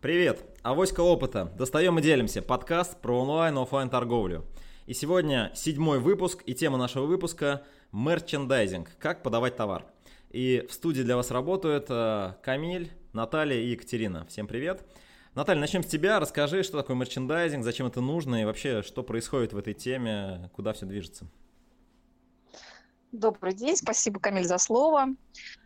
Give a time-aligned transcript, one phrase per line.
[0.00, 0.42] Привет!
[0.62, 1.52] Авоська опыта.
[1.58, 2.40] Достаем и делимся.
[2.40, 4.46] Подкаст про онлайн и офлайн торговлю.
[4.86, 8.96] И сегодня седьмой выпуск, и тема нашего выпуска– мерчендайзинг.
[8.98, 9.84] Как подавать товар.
[10.30, 14.24] И в студии для вас работают э, Камиль, Наталья и Екатерина.
[14.24, 14.82] Всем привет!
[15.34, 16.18] Наталья, начнем с тебя.
[16.18, 20.72] Расскажи, что такое мерчендайзинг, зачем это нужно и вообще, что происходит в этой теме, куда
[20.72, 21.26] все движется.
[23.12, 25.06] Добрый день, спасибо, Камиль, за слово.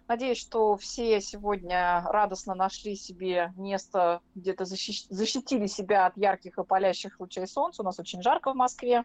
[0.09, 7.21] Надеюсь, что все сегодня радостно нашли себе место, где-то защитили себя от ярких и палящих
[7.21, 7.83] лучей солнца.
[7.83, 9.05] У нас очень жарко в Москве.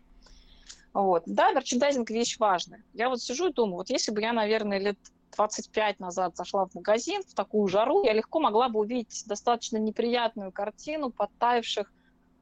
[0.93, 1.23] Вот.
[1.25, 2.81] Да, мерчендайзинг– вещь важная.
[2.93, 4.97] Я вот сижу и думаю, вот если бы я, наверное, лет
[5.35, 10.53] 25 назад зашла в магазин в такую жару, я легко могла бы увидеть достаточно неприятную
[10.53, 11.91] картину подтаявших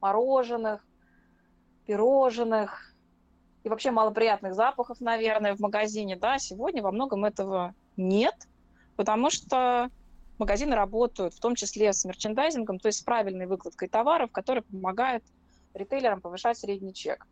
[0.00, 0.86] мороженых,
[1.86, 2.87] пирожных
[3.64, 6.16] и вообще малоприятных запахов, наверное, в магазине.
[6.16, 8.34] Да, сегодня во многом этого нет,
[8.96, 9.90] потому что
[10.38, 15.24] магазины работают в том числе с мерчендайзингом, то есть с правильной выкладкой товаров, которые помогают
[15.74, 17.26] ритейлерам повышать средний чек.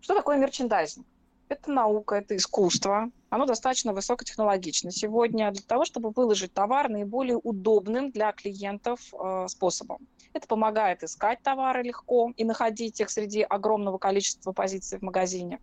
[0.00, 1.06] Что такое мерчендайзинг?
[1.48, 3.10] Это наука, это искусство.
[3.30, 10.06] Оно достаточно высокотехнологично сегодня для того, чтобы выложить товар наиболее удобным для клиентов э, способом.
[10.34, 15.58] Это помогает искать товары легко и находить их среди огромного количества позиций в магазине.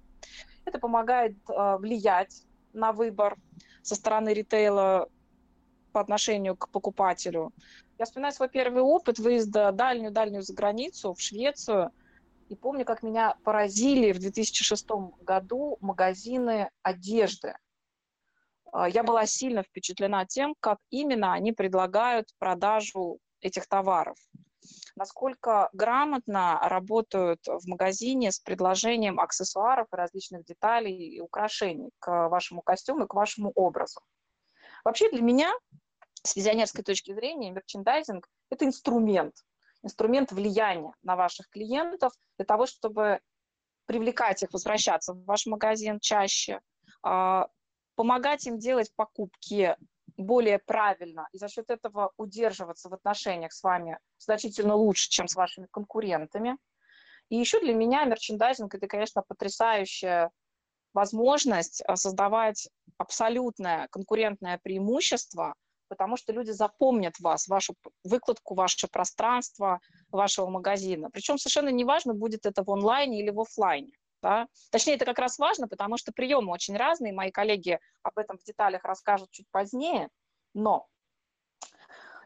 [0.66, 3.38] Это помогает э, влиять на выбор
[3.83, 5.08] со стороны ритейла
[5.92, 7.53] по отношению к покупателю.
[7.97, 11.92] Я вспоминаю свой первый опыт выезда дальнюю-дальнюю за границу, в Швецию.
[12.49, 14.88] И помню, как меня поразили в 2006
[15.21, 17.55] году магазины одежды.
[18.71, 24.17] А, я была сильно впечатлена тем, как именно они предлагают продажу этих товаров.
[24.95, 32.61] Насколько грамотно работают в магазине с предложением аксессуаров и различных деталей и украшений к вашему
[32.61, 34.02] костюму и к вашему образу.
[34.83, 35.52] Вообще для меня,
[36.23, 39.35] с визионерской точки зрения, мерчендайзинг– это инструмент,
[39.86, 43.19] инструмент влияния на ваших клиентов для того, чтобы
[43.86, 46.59] привлекать их возвращаться в ваш магазин чаще,
[47.04, 47.48] а,
[47.95, 49.77] помогать им делать покупки
[50.17, 55.36] более правильно и за счет этого удерживаться в отношениях с вами значительно лучше, чем с
[55.36, 56.58] вашими конкурентами.
[57.30, 60.32] И еще для меня мерчендайзинг– это, конечно, потрясающая
[60.93, 65.54] возможность э, создавать абсолютное конкурентное преимущество,
[65.87, 69.79] потому что люди запомнят вас, вашу выкладку, ваше пространство
[70.09, 71.09] вашего магазина.
[71.11, 73.93] Причем совершенно неважно, будет это в онлайне или в офлайне.
[74.21, 74.47] Да?
[74.71, 78.43] Точнее, это как раз важно, потому что приемы очень разные, мои коллеги об этом в
[78.43, 80.09] деталях расскажут чуть позднее,
[80.53, 80.87] но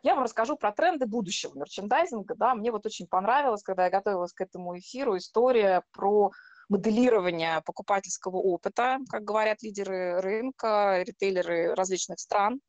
[0.02, 2.36] я вам расскажу про тренды будущего мерчендайзинга.
[2.36, 2.56] Да?
[2.56, 6.32] Мне вот очень понравилось, когда я готовилась к этому эфиру, история про
[6.70, 12.62] моделирование покупательского опыта, как говорят лидеры рынка, ритейлеры различных стран,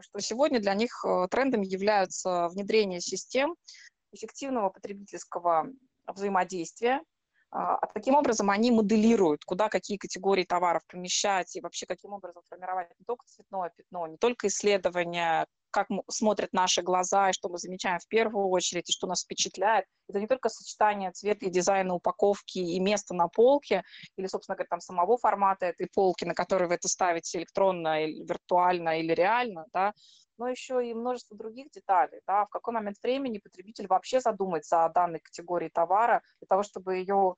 [0.00, 3.56] что сегодня для них э, трендами являются внедрение систем
[4.12, 5.68] эффективного потребительского
[6.06, 7.00] взаимодействия,
[7.50, 12.42] а, а таким образом они моделируют, куда какие категории товаров помещать и вообще каким образом
[12.48, 17.58] формировать не только цветное пятно, не только исследования, как смотрят наши глаза и что мы
[17.58, 19.84] замечаем в первую очередь и что нас впечатляет.
[20.08, 23.82] Это не только сочетание цвета и дизайна упаковки и места на полке
[24.16, 28.24] или, собственно говоря, там самого формата этой полки, на которой вы это ставите электронно, или
[28.24, 29.92] виртуально или реально, да,
[30.38, 32.20] но еще и множество других деталей.
[32.26, 36.96] Да, в какой момент времени потребитель вообще задумается о данной категории товара для того, чтобы
[36.96, 37.34] ее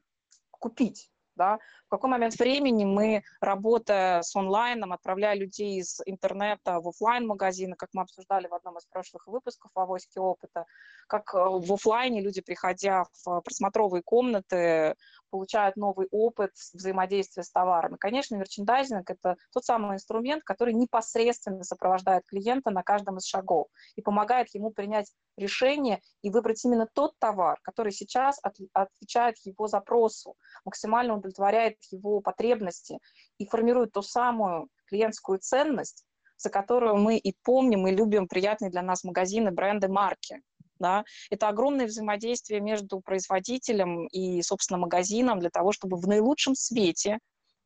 [0.51, 6.89] купить да, в какой момент времени мы, работая с онлайном, отправляя людей из интернета в
[6.89, 10.67] офлайн магазины как мы обсуждали в одном из прошлых выпусков в «Авоське опыта»,
[11.07, 14.95] как э, в офлайне люди, приходя в просмотровые комнаты,
[15.31, 17.97] получают новый опыт взаимодействия с товарами.
[17.99, 24.03] Конечно, мерчендайзинг– это тот самый инструмент, который непосредственно сопровождает клиента на каждом из шагов и
[24.03, 30.37] помогает ему принять решение и выбрать именно тот товар, который сейчас от, отвечает его запросу,
[30.65, 32.99] максимально удовлетворяет его потребности
[33.39, 36.05] и формирует ту самую клиентскую ценность,
[36.37, 40.43] за которую мы и помним, и любим приятные для нас магазины, бренды, марки.
[40.79, 41.05] Да?
[41.31, 47.19] Это огромное взаимодействие между производителем и, собственно, магазином для того, чтобы в наилучшем свете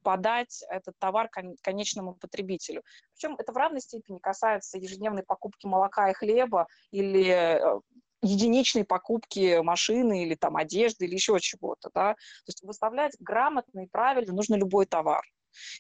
[0.03, 1.29] подать этот товар
[1.63, 2.83] конечному потребителю.
[3.15, 7.81] Причем это в равной степени касается ежедневной покупки молока и хлеба или э,
[8.23, 11.91] единичной покупки машины или там одежды или еще чего-то.
[11.95, 12.15] Да?
[12.15, 15.25] То есть выставлять грамотно и правильно нужно любой товар.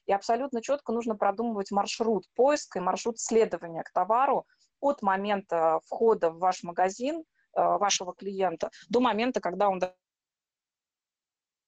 [0.06, 4.46] И абсолютно четко нужно продумывать маршрут поиска и маршрут следования к товару
[4.80, 7.22] от момента входа в ваш магазин э,
[7.54, 9.80] вашего клиента до момента, когда он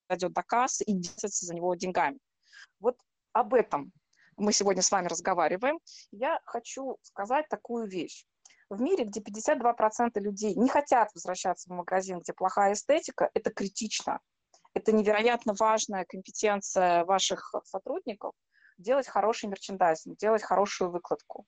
[0.08, 2.18] дойдет до кассы и держится за него деньгами.
[2.80, 2.96] Вот
[3.32, 3.92] об этом
[4.36, 5.78] мы сегодня с вами разговариваем.
[6.10, 8.24] Я хочу сказать такую вещь.
[8.70, 14.20] В мире, где 52% людей не хотят возвращаться в магазин, где плохая эстетика, это критично.
[14.72, 18.32] Это невероятно важная компетенция ваших сотрудников
[18.78, 21.46] делать хороший мерчендайзинг, делать хорошую выкладку.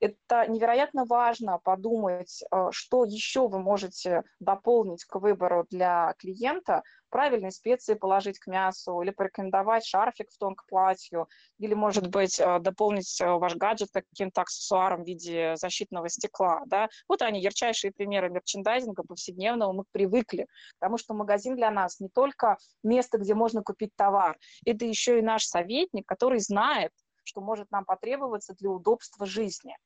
[0.00, 7.50] Это невероятно важно подумать, э, что еще вы можете дополнить к выбору для клиента, правильные
[7.50, 11.28] специи положить к мясу, или порекомендовать шарфик в тон к платью,
[11.58, 16.62] или, может быть, э, дополнить э, ваш гаджет каким-то аксессуаром в виде защитного стекла.
[16.66, 16.88] Да?
[17.08, 20.46] Вот они, ярчайшие примеры мерчендайзинга повседневного, мы привыкли,
[20.78, 25.22] потому что магазин для нас не только место, где можно купить товар, это еще и
[25.22, 26.92] наш советник, который знает,
[27.26, 29.76] что может нам потребоваться для удобства жизни.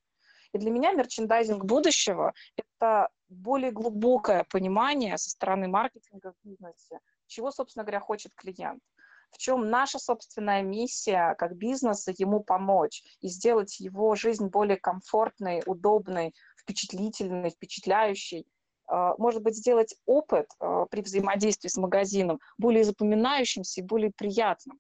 [0.53, 7.51] И для меня мерчендайзинг будущего– это более глубокое понимание со стороны маркетинга в бизнесе, чего,
[7.51, 8.83] собственно говоря, хочет клиент
[9.31, 15.63] в чем наша собственная миссия как бизнеса ему помочь и сделать его жизнь более комфортной,
[15.67, 18.47] удобной, впечатлительной, впечатляющей.
[18.87, 24.79] А, может быть, сделать опыт а, при взаимодействии с магазином более запоминающимся и более приятным.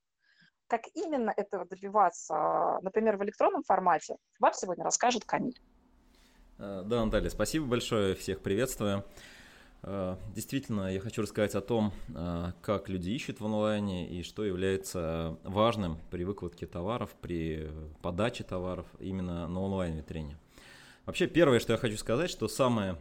[0.70, 5.60] Как именно этого добиваться, например, в электронном формате, вам сегодня расскажет Камиль.
[6.58, 9.04] Э, да, Наталья, спасибо большое, всех приветствую.
[9.82, 14.44] Э, действительно, я хочу рассказать о том, э, как люди ищут в онлайне и что
[14.44, 17.68] является важным при выкладке товаров, при
[18.00, 20.36] подаче товаров именно на онлайн-витрине.
[21.04, 22.96] Вообще, первое, что я хочу сказать, что самая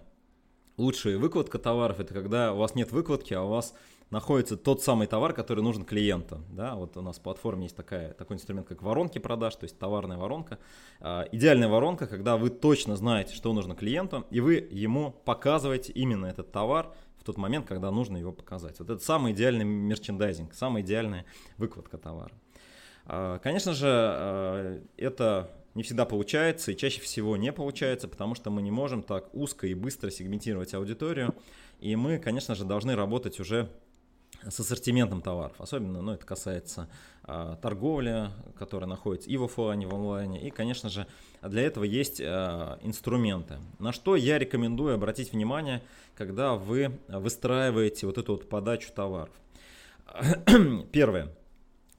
[0.77, 3.75] лучшая выкладка товаров– это когда у вас нет выкладки, а у вас
[4.11, 6.41] находится тот самый товар, который нужен клиенту.
[6.49, 9.77] Да, вот у нас в платформе есть такая, такой инструмент, как воронки продаж, то есть
[9.77, 10.59] товарная воронка.
[10.99, 16.25] А, идеальная воронка, когда вы точно знаете, что нужно клиенту, и вы ему показываете именно
[16.25, 18.79] этот товар в тот момент, когда нужно его показать.
[18.79, 21.25] Вот это самый идеальный мерчендайзинг, самая идеальная
[21.57, 22.33] выкладка товара.
[23.05, 28.49] А, конечно же, а, это не всегда получается и чаще всего не получается, потому что
[28.49, 31.35] мы не можем так узко и быстро сегментировать аудиторию.
[31.79, 33.69] И мы, конечно же, должны работать уже
[34.47, 35.59] с ассортиментом товаров.
[35.59, 36.89] Особенно ну, это касается
[37.23, 40.41] а, торговли, которая находится и в офлайне, и в онлайне.
[40.47, 41.07] И, конечно же,
[41.41, 43.57] для этого есть а, инструменты.
[43.79, 45.83] На что я рекомендую обратить внимание,
[46.15, 49.33] когда вы выстраиваете вот эту вот подачу товаров.
[50.91, 51.35] Первое.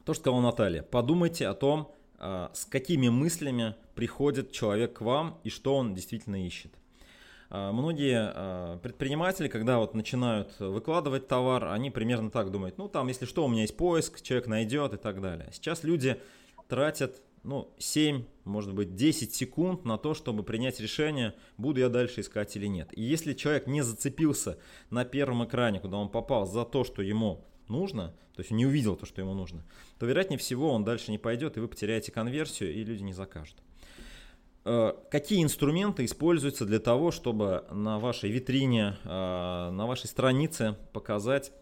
[0.05, 0.83] То, что сказала Наталья.
[0.83, 6.45] Подумайте о том, а, с какими мыслями приходит человек к вам и что он действительно
[6.45, 6.73] ищет.
[7.51, 13.09] А, многие а, предприниматели, когда вот начинают выкладывать товар, они примерно так думают, ну там,
[13.09, 15.51] если что, у меня есть поиск, человек найдет и так далее.
[15.53, 16.21] Сейчас люди
[16.69, 22.21] тратят ну, 7, может быть, 10 секунд на то, чтобы принять решение, буду я дальше
[22.21, 22.89] искать или нет.
[22.93, 24.59] И если человек не зацепился
[24.91, 28.97] на первом экране, куда он попал, за то, что ему нужно, то есть не увидел
[28.97, 29.65] то, что ему нужно,
[29.99, 33.57] то, вероятнее всего, он дальше не пойдет, и вы потеряете конверсию, и люди не закажут.
[34.65, 41.53] Э, какие инструменты используются для того, чтобы на вашей витрине, э, на вашей странице показать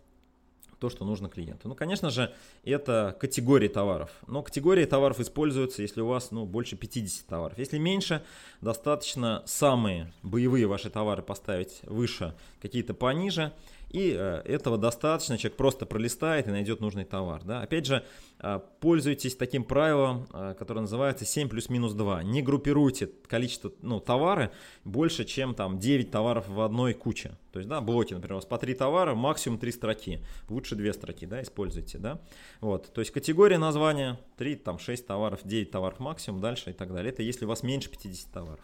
[0.81, 1.69] то, что нужно клиенту.
[1.69, 2.33] Ну, конечно же,
[2.65, 4.11] это категории товаров.
[4.27, 7.59] Но категории товаров используются, если у вас ну, больше 50 товаров.
[7.59, 8.23] Если меньше,
[8.61, 13.53] достаточно самые боевые ваши товары поставить выше, какие-то пониже–
[13.91, 17.43] и э, этого достаточно, человек просто пролистает и найдет нужный товар.
[17.45, 17.63] Да?
[17.63, 18.05] Опять же,
[18.39, 22.23] э, пользуйтесь таким правилом, э, которое называется 7 плюс-минус 2.
[22.23, 24.53] Не группируйте количество ну, товара
[24.85, 27.39] больше, чем там 9 товаров в одной куче.
[27.53, 30.21] То есть, да, блоки, например, у вас по 3 товара, максимум 3 строки.
[30.51, 32.21] Лучше 2 строки, да, используйте, да.
[32.61, 36.93] Вот, то есть категория названия 3, там 6 товаров, 9 товаров максимум, дальше и так
[36.93, 37.11] далее.
[37.11, 38.61] Это если у вас меньше 50 товаров.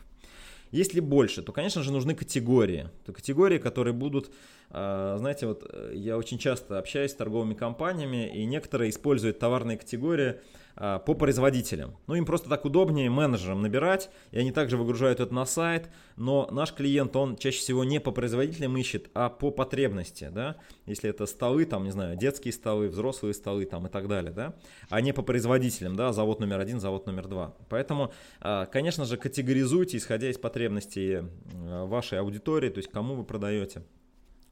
[0.74, 2.88] Если больше, то, конечно же, нужны категории.
[3.06, 4.32] То категории, которые будут,
[4.70, 10.36] знаете, вот э, я очень часто общаюсь с торговыми компаниями, и некоторые используют товарные категории,
[10.76, 11.96] а, по производителям.
[12.08, 16.48] Ну, им просто так удобнее менеджерам набирать, и они также выгружают это на сайт, но
[16.50, 20.56] наш клиент, он чаще всего не по производителям ищет, а по потребности, да,
[20.86, 24.54] если это столы, там, не знаю, детские столы, взрослые столы, там, и так далее, да,
[24.88, 27.54] а не по производителям, да, завод номер один, завод номер два.
[27.68, 31.20] Поэтому, а, конечно же, категоризуйте, исходя из потребностей
[31.52, 33.84] вашей аудитории, то есть кому вы продаете,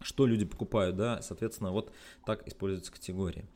[0.04, 1.92] что люди покупают, да, соответственно, вот
[2.24, 3.46] так используются категории.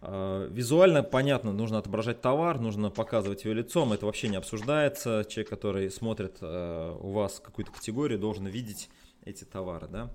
[0.00, 5.24] А, визуально понятно, нужно отображать товар, нужно показывать его лицом, это вообще не обсуждается.
[5.28, 8.90] Человек, который смотрит а, у вас какую-то категорию, должен видеть
[9.24, 9.86] эти товары.
[9.88, 10.10] Да?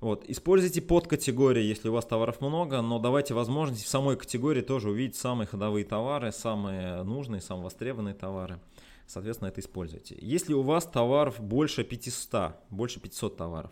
[0.00, 0.24] Вот.
[0.28, 5.14] Используйте подкатегории, если у вас товаров много, но давайте возможность в самой категории тоже увидеть
[5.14, 8.58] самые ходовые товары, самые нужные, самые востребованные товары.
[9.06, 10.16] Соответственно, это используйте.
[10.20, 13.70] Если у вас товаров больше 500, больше 500 товаров,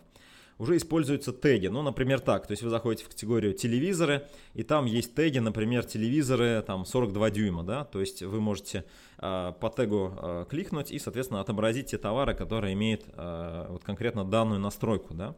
[0.57, 1.67] уже используются теги.
[1.67, 5.83] Ну, например, так, то есть вы заходите в категорию телевизоры, и там есть теги, например,
[5.83, 8.85] телевизоры там 42 дюйма, да, то есть вы можете
[9.17, 14.23] э, по тегу э, кликнуть и, соответственно, отобразить те товары, которые имеют э, вот конкретно
[14.23, 15.35] данную настройку, да.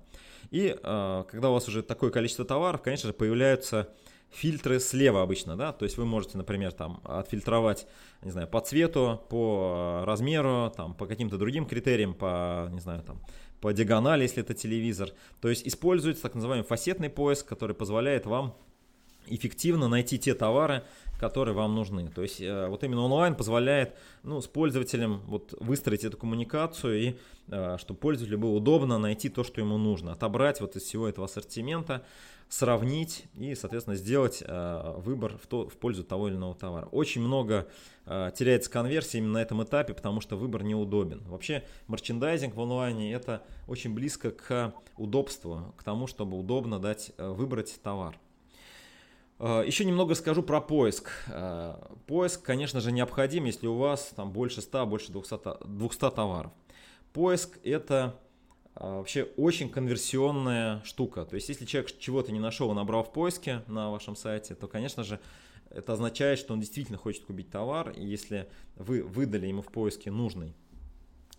[0.51, 3.89] И э, когда у вас уже такое количество товаров, конечно же, появляются
[4.33, 7.87] фильтры слева обычно, да, то есть вы можете, например, там отфильтровать,
[8.23, 13.19] не знаю, по цвету, по размеру, там, по каким-то другим критериям, по, не знаю, там,
[13.61, 15.09] по диагонали, если это телевизор.
[15.39, 18.55] То есть используется так называемый фасетный поиск, который позволяет вам
[19.27, 20.83] эффективно найти те товары,
[21.19, 22.09] которые вам нужны.
[22.09, 27.15] То есть э, вот именно онлайн позволяет ну, с пользователем вот выстроить эту коммуникацию и
[27.47, 31.25] э, чтобы пользователю было удобно найти то, что ему нужно, отобрать вот из всего этого
[31.25, 32.03] ассортимента,
[32.49, 36.85] сравнить и, соответственно, сделать э, выбор в, то, в пользу того или иного товара.
[36.87, 37.67] Очень много
[38.05, 41.21] э, теряется конверсия именно на этом этапе, потому что выбор неудобен.
[41.25, 47.27] Вообще, мерчендайзинг в онлайне это очень близко к удобству, к тому, чтобы удобно дать э,
[47.27, 48.17] выбрать товар.
[49.39, 51.09] Еще немного скажу про поиск.
[52.05, 56.51] Поиск, конечно же, необходим, если у вас там больше 100, больше 200, 200 товаров.
[57.11, 58.15] Поиск это
[58.75, 61.25] вообще очень конверсионная штука.
[61.25, 64.67] То есть, если человек чего-то не нашел и набрал в поиске на вашем сайте, то,
[64.67, 65.19] конечно же,
[65.69, 67.91] это означает, что он действительно хочет купить товар.
[67.91, 70.55] И если вы выдали ему в поиске нужный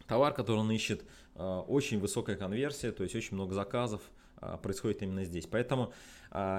[0.06, 4.02] товар, который он ищет, а, очень высокая конверсия, то есть очень много заказов
[4.36, 5.46] а, происходит именно здесь.
[5.46, 5.92] Поэтому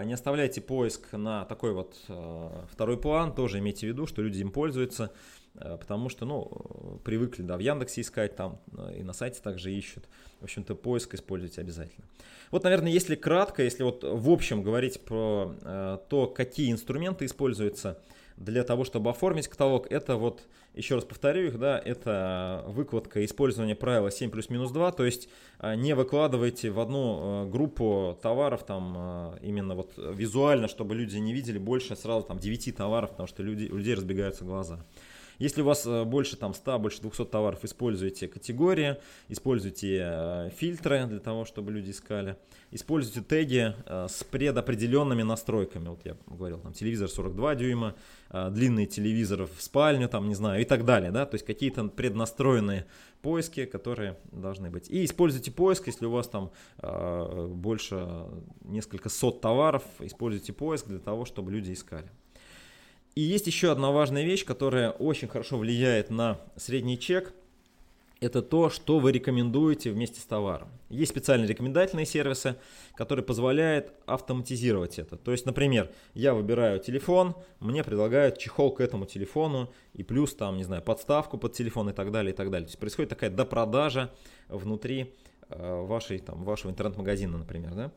[0.06, 1.98] не оставляйте поиск на такой вот
[2.72, 5.12] второй план, тоже имейте в виду, что люди им пользуются.
[5.58, 9.72] Э, потому что, ну, привыкли, да, в Яндексе искать, там э, и на сайте также
[9.72, 10.06] ищут.
[10.42, 12.06] В общем-то, поиск используйте обязательно.
[12.52, 18.00] Вот, наверное, если кратко, если вот в общем говорить про э, то, какие инструменты используются
[18.38, 20.42] для того, чтобы оформить каталог, это вот,
[20.74, 25.30] еще раз повторю их, да, это выкладка использования правила 7 плюс минус 2, то есть
[25.64, 31.96] не выкладывайте в одну группу товаров там именно вот визуально, чтобы люди не видели больше
[31.96, 34.82] сразу там 9 товаров, потому что люди, у людей разбегаются глаза.
[35.40, 41.06] Если у вас э, больше там 100, больше 200 товаров, используйте категории, используйте э, фильтры
[41.08, 42.38] для того, чтобы люди искали,
[42.72, 45.90] используйте теги э, с предопределенными настройками.
[45.90, 47.96] Вот я говорил, там телевизор 42 дюйма,
[48.32, 52.86] длинный телевизор в спальню, там, не знаю, и так далее, да, то есть какие-то преднастроенные
[53.22, 54.90] поиски, которые должны быть.
[54.90, 56.52] И используйте поиск, если у вас там
[56.82, 58.26] больше
[58.62, 62.10] несколько сот товаров, используйте поиск для того, чтобы люди искали.
[63.16, 67.34] И есть еще одна важная вещь, которая очень хорошо влияет на средний чек.
[68.20, 70.68] Это то, что вы рекомендуете вместе с товаром.
[70.90, 72.58] Есть специальные рекомендательные сервисы,
[72.94, 75.16] которые позволяют автоматизировать это.
[75.16, 80.58] То есть, например, я выбираю телефон, мне предлагают чехол к этому телефону и плюс там,
[80.58, 82.66] не знаю, подставку под телефон и так далее, и так далее.
[82.66, 84.12] То есть происходит такая допродажа
[84.50, 85.14] внутри
[85.48, 87.92] э, вашей, там, вашего интернет-магазина, например, да.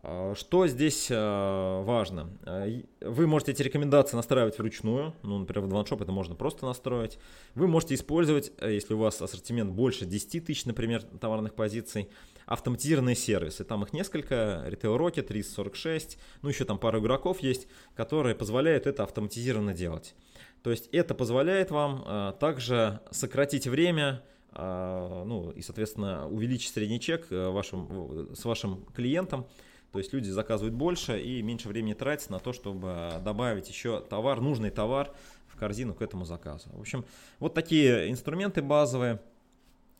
[0.00, 2.30] А, что здесь а, важно?
[2.44, 2.66] А,
[3.00, 7.18] вы можете эти рекомендации настраивать вручную, ну, например, в OneShop это можно просто настроить.
[7.54, 12.08] Вы можете использовать, если у вас ассортимент больше 10 тысяч, например, товарных позиций,
[12.46, 13.64] автоматизированные сервисы.
[13.64, 19.02] Там их несколько, Retail Rocket, 346, ну еще там пару игроков есть, которые позволяют это
[19.02, 20.14] автоматизированно делать.
[20.62, 24.24] То есть это позволяет вам также сократить время,
[24.54, 29.46] ну и, соответственно, увеличить средний чек э, вашим, с вашим клиентом,
[29.92, 34.40] то есть люди заказывают больше и меньше времени тратят на то, чтобы добавить еще товар,
[34.40, 35.12] нужный товар
[35.46, 36.68] в корзину к этому заказу.
[36.72, 37.04] В общем,
[37.38, 39.20] вот такие инструменты базовые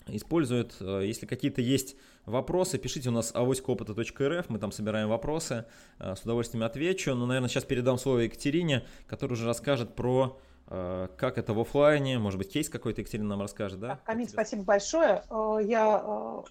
[0.06, 0.76] используют.
[0.80, 5.64] Если какие-то есть вопросы, пишите у нас авоськоопыта.рф, мы там собираем вопросы,
[5.98, 7.14] с удовольствием отвечу.
[7.14, 12.18] Но, наверное, сейчас передам слово Екатерине, которая уже расскажет про э, как это в офлайне,
[12.18, 14.00] может быть, кейс какой-то Екатерина нам расскажет, да?
[14.04, 15.22] Камиль, спасибо большое.
[15.30, 16.42] Э, я э,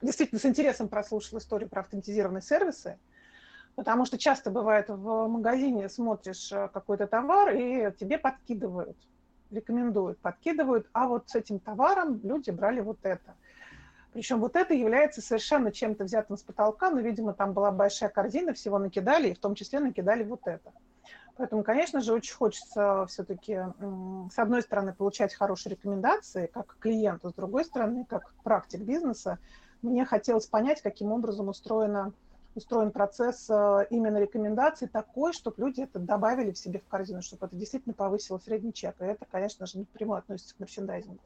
[0.00, 2.98] действительно с интересом прослушал историю про автоматизированные сервисы,
[3.74, 8.96] потому что часто бывает в магазине смотришь э, какой-то товар, и тебе подкидывают,
[9.50, 13.34] рекомендуют, подкидывают, а вот с этим товаром люди брали вот это.
[14.12, 18.52] Причем вот это является совершенно чем-то взятым с потолка, но, видимо, там была большая корзина,
[18.54, 20.72] всего накидали, и в том числе накидали вот это.
[21.36, 23.60] Поэтому, конечно же, очень хочется все-таки,
[24.30, 29.38] с одной стороны, получать хорошие рекомендации как клиенту, с другой стороны, как практик бизнеса,
[29.82, 32.12] мне хотелось понять, каким образом устроена,
[32.54, 37.46] устроен процесс э, именно рекомендаций такой, чтобы люди это добавили в себе в корзину, чтобы
[37.46, 38.96] это действительно повысило средний чек.
[39.00, 41.20] И это, конечно же, напрямую относится к мерчендайзингу.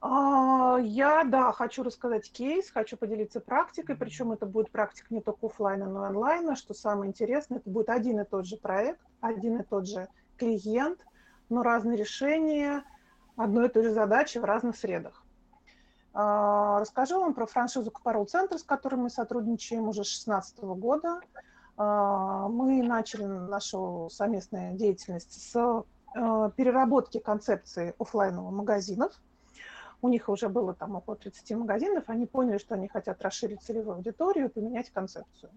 [0.00, 5.46] А, я, да, хочу рассказать кейс, хочу поделиться практикой, причем это будет практика не только
[5.46, 6.54] офлайна, но и онлайна.
[6.54, 11.04] Что самое интересное, это будет один и тот же проект, один и тот же клиент,
[11.48, 12.84] но разные решения
[13.36, 15.17] одной и той же задачи в разных средах.
[16.14, 21.20] А, расскажу вам про франшизу Капарол Центр, с которой мы сотрудничаем уже с 2016 года.
[21.76, 25.84] А, мы начали нашу совместную деятельность с
[26.16, 29.12] э, переработки концепции офлайновых магазинов.
[30.00, 33.96] У них уже было там около 30 магазинов, они поняли, что они хотят расширить целевую
[33.96, 35.50] аудиторию и поменять концепцию.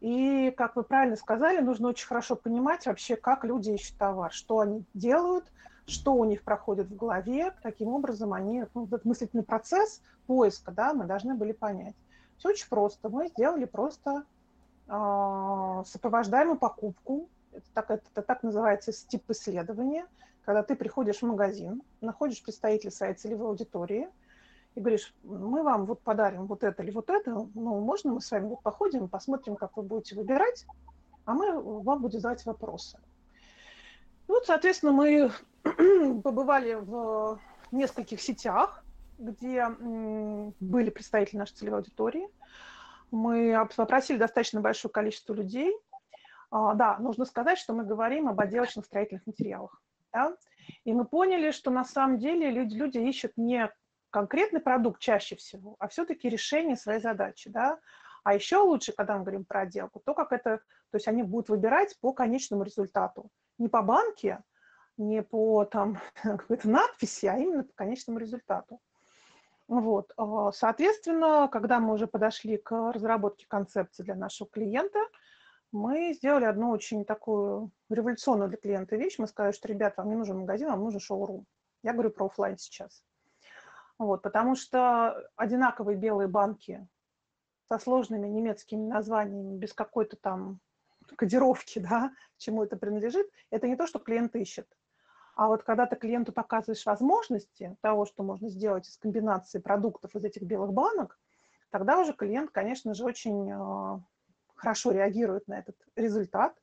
[0.00, 4.60] И, как вы правильно сказали, нужно очень хорошо понимать вообще, как люди ищут товар, что
[4.60, 5.44] они делают,
[5.88, 10.92] что у них проходит в голове, каким образом они, ну, этот мыслительный процесс поиска, да,
[10.92, 11.94] мы должны были понять.
[12.36, 13.08] Все очень просто.
[13.08, 14.24] Мы сделали просто
[14.86, 17.28] э, сопровождаемую покупку.
[17.52, 20.06] Это так, это так называется тип исследования,
[20.44, 24.08] когда ты приходишь в магазин, находишь представителя своей целевой аудитории
[24.74, 28.30] и говоришь, мы вам вот подарим вот это или вот это, ну, можно мы с
[28.30, 30.66] вами вот походим, посмотрим, как вы будете выбирать,
[31.24, 32.98] а мы вам будем задавать вопросы.
[34.28, 35.32] Вот, соответственно, мы
[36.22, 37.40] побывали в
[37.72, 38.84] нескольких сетях,
[39.18, 39.66] где
[40.60, 42.28] были представители нашей целевой аудитории.
[43.10, 45.74] Мы опросили достаточно большое количество людей.
[46.50, 49.82] А, да, нужно сказать, что мы говорим об отделочных строительных материалах.
[50.12, 50.36] Да?
[50.84, 53.70] И мы поняли, что на самом деле люди, люди ищут не
[54.10, 57.50] конкретный продукт чаще всего, а все-таки решение своей задачи.
[57.50, 57.78] Да?
[58.24, 60.58] А еще лучше, когда мы говорим про отделку, то, как это,
[60.90, 63.30] то есть они будут выбирать по конечному результату.
[63.58, 64.42] Не по банке,
[64.98, 68.80] не по там, какой-то надписи, а именно по конечному результату.
[69.68, 70.12] Вот.
[70.16, 74.98] А, соответственно, когда мы уже подошли к разработке концепции для нашего клиента,
[75.72, 79.18] мы сделали одну очень такую революционную для клиента вещь.
[79.18, 81.46] Мы сказали, что, ребята, вам не нужен магазин, вам нужен шоурум.
[81.82, 83.04] Я говорю про офлайн сейчас.
[83.98, 86.86] Вот, потому что одинаковые белые банки
[87.68, 90.60] со сложными немецкими названиями, без какой-то там
[91.16, 94.66] кодировки, да, чему это принадлежит, это не то, что клиент ищет.
[95.38, 100.24] А вот когда ты клиенту показываешь возможности того, что можно сделать из комбинации продуктов из
[100.24, 101.16] этих белых банок,
[101.70, 104.00] тогда уже клиент, конечно же, очень э,
[104.56, 106.60] хорошо реагирует на этот результат.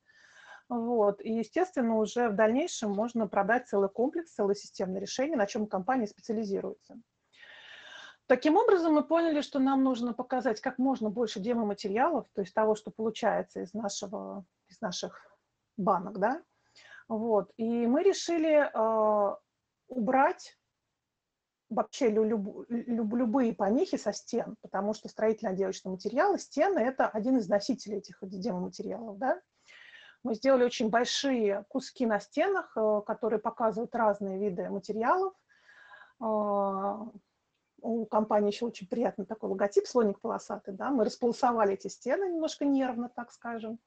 [0.68, 1.22] Вот.
[1.22, 6.08] И, естественно, уже в дальнейшем можно продать целый комплекс, целое системное решение, на чем компания
[6.08, 6.98] специализируется.
[8.28, 12.76] Таким образом, мы поняли, что нам нужно показать как можно больше демо-материалов, то есть того,
[12.76, 15.22] что получается из, нашего, из наших
[15.78, 16.44] банок, да,
[17.08, 17.52] вот.
[17.58, 19.36] И мы решили э,
[19.88, 20.58] убрать
[21.70, 27.48] вообще люб, люб, любые помехи со стен, потому что строительно-отделочные материалы, стены– это один из
[27.48, 29.18] носителей этих демоматериалов.
[29.18, 29.42] Да?
[30.24, 35.34] Мы сделали очень большие куски на стенах, э, которые показывают разные виды материалов.
[36.22, 36.26] Э,
[37.82, 40.74] у компании еще очень приятный такой логотип, слоник полосатый.
[40.74, 40.90] Да?
[40.90, 43.80] Мы располосовали эти стены немножко нервно, так скажем.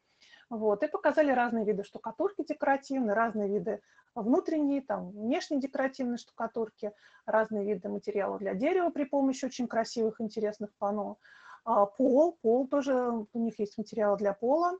[0.50, 3.82] Вот, и показали разные виды штукатурки декоративные, разные виды
[4.14, 6.92] внутренней, там, внешней декоративной штукатурки,
[7.26, 11.18] разные виды материалов для дерева при помощи очень красивых, интересных панно.
[11.64, 14.78] А, пол, пол тоже, у них есть материалы для пола.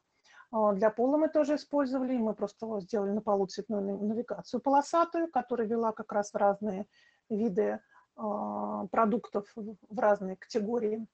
[0.50, 5.68] А, для пола мы тоже использовали, мы просто сделали на полу цветную навигацию полосатую, которая
[5.68, 6.87] вела как раз в разные
[7.28, 7.81] виды
[8.16, 11.07] а, продуктов, в разные категории.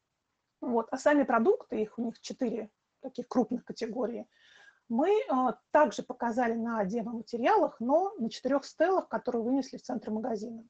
[0.60, 0.86] Вот.
[0.92, 4.26] А сами продукты, их у них четыре таких крупных категорий,
[4.94, 10.64] мы а, также показали на демо-материалах, но на четырех стелах, которые вынесли в центр магазина.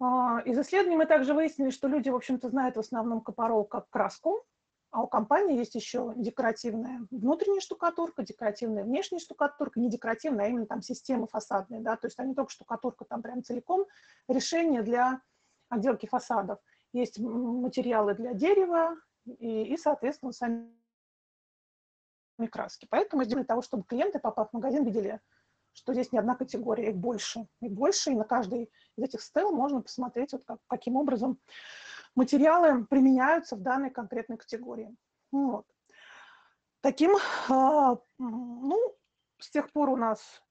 [0.00, 3.90] А, из исследований мы также выяснили, что люди, в общем-то, знают в основном капорол как
[3.90, 4.44] краску,
[4.90, 10.66] а у компании есть еще декоративная внутренняя штукатурка, декоративная внешняя штукатурка, не декоративная, а именно
[10.66, 13.86] там системы фасадные, да, то есть они только штукатурка там прям целиком,
[14.26, 15.20] решение для
[15.68, 16.58] отделки фасадов.
[16.92, 20.81] Есть материалы для дерева и, и соответственно, сами
[22.48, 22.86] краски.
[22.90, 25.20] Поэтому для того, чтобы клиенты, попав в магазин, видели,
[25.72, 27.46] что здесь не одна категория, их больше.
[27.60, 31.38] Их больше, и на каждой из этих стел можно посмотреть, вот как, каким образом
[32.14, 34.94] материалы применяются в данной конкретной категории.
[35.30, 35.66] Вот.
[36.80, 37.16] Таким,
[37.48, 38.96] а, ну,
[39.38, 40.42] с тех пор у нас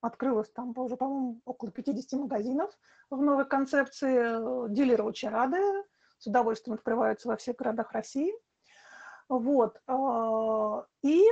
[0.00, 2.70] открылось там уже, по-моему, около 50 магазинов
[3.10, 4.68] в новой концепции.
[4.68, 5.58] Дилеры очень рады,
[6.18, 8.32] с удовольствием открываются во всех городах России.
[9.28, 9.80] Вот.
[9.86, 11.24] А, и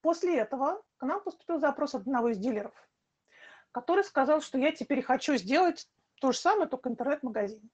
[0.00, 2.74] после этого к нам поступил запрос одного из дилеров,
[3.72, 5.88] который сказал, что я теперь хочу сделать
[6.20, 7.70] то же самое, только интернет-магазин.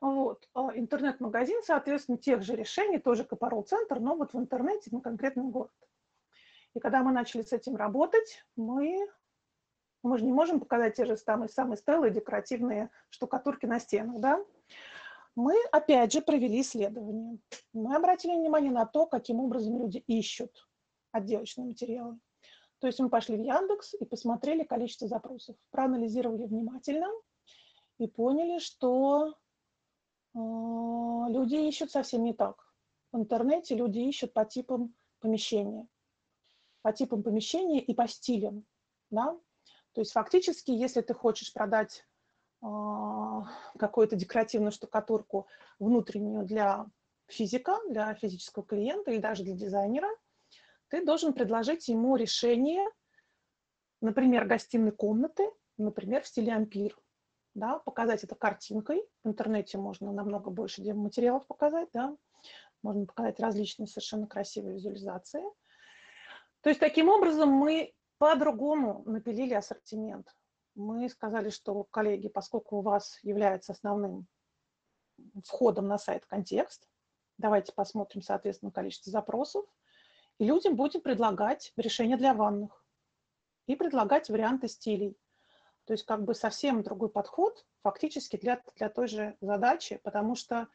[0.00, 0.46] Вот.
[0.52, 5.72] А интернет-магазин, соответственно, тех же решений, тоже Капорол-центр, но вот в интернете на конкретный город.
[6.74, 9.08] И когда мы начали с этим работать, мы,
[10.02, 14.44] мы же не можем показать те же самые, самые стелы декоративные штукатурки на стенах, да?
[15.36, 17.38] Мы, опять же, провели исследование.
[17.72, 20.68] Мы обратили внимание на то, каким образом люди ищут
[21.10, 22.18] отделочные материалы.
[22.78, 27.08] То есть мы пошли в Яндекс и посмотрели количество запросов, проанализировали внимательно
[27.98, 29.32] и поняли, что э,
[30.34, 32.62] люди ищут совсем не так.
[33.12, 35.88] В интернете люди ищут по типам помещения.
[36.82, 38.66] По типам помещения и по стилям.
[39.10, 39.38] Да?
[39.92, 42.04] То есть фактически, если ты хочешь продать
[43.78, 45.46] какую-то декоративную штукатурку
[45.78, 46.86] внутреннюю для
[47.26, 50.08] физика, для физического клиента или даже для дизайнера,
[50.88, 52.86] ты должен предложить ему решение,
[54.00, 56.96] например, гостиной комнаты, например, в стиле ампир.
[57.54, 59.08] Да, показать это картинкой.
[59.22, 62.16] В интернете можно намного больше материалов показать, да.
[62.82, 65.42] Можно показать различные совершенно красивые визуализации.
[66.62, 70.34] То есть таким образом мы по-другому напилили ассортимент.
[70.74, 74.26] Мы сказали, что, коллеги, поскольку у вас является основным
[75.44, 76.88] входом на сайт контекст,
[77.38, 79.64] давайте посмотрим, соответственно, количество запросов,
[80.38, 82.84] и людям будем предлагать решения для ванных
[83.66, 85.16] и предлагать варианты стилей.
[85.84, 90.68] То есть как бы совсем другой подход фактически для, для той же задачи, потому что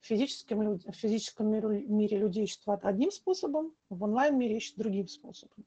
[0.00, 5.66] в физическом, в физическом мире люди ищут одним способом, в онлайн-мире ищут другим способом.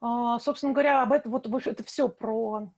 [0.00, 2.72] А, собственно говоря, об этом вот это все про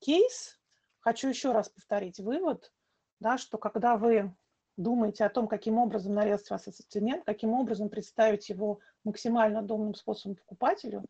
[0.00, 0.58] кейс.
[1.00, 2.72] Хочу еще раз повторить вывод,
[3.20, 4.34] да, что когда вы
[4.76, 10.36] думаете о том, каким образом нарезать ваш ассортимент, каким образом представить его максимально удобным способом
[10.36, 11.04] покупателю,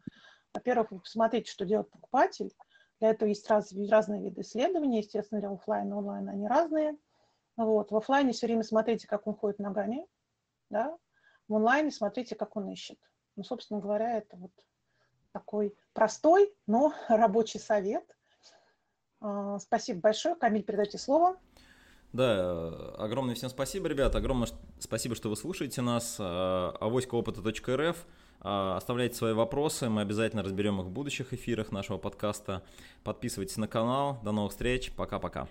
[0.53, 2.53] во-первых, вы посмотрите, что делает покупатель.
[3.01, 6.97] Для этого есть раз, разные виды исследований, естественно, для офлайн и онлайн они разные.
[7.57, 7.91] Вот.
[7.91, 10.07] В офлайне все время смотрите, как он ходит ногами,
[10.71, 10.97] да?
[11.49, 12.99] в онлайне смотрите, как он ищет.
[13.37, 14.53] Ну, собственно говоря, это вот
[15.35, 18.05] такой простой, но рабочий совет.
[19.21, 20.37] А, спасибо большое.
[20.37, 21.37] Камиль, передайте слово.
[22.13, 24.19] Да, огромное всем спасибо, ребята.
[24.19, 26.17] Огромное спасибо, что вы слушаете нас.
[26.21, 28.07] А, авоськоопыта.рф.
[28.41, 32.63] А, оставляйте свои вопросы, мы обязательно разберем их в будущих эфирах нашего подкаста.
[33.03, 34.21] Подписывайтесь на канал.
[34.23, 34.93] До новых встреч.
[34.93, 35.49] Пока-пока.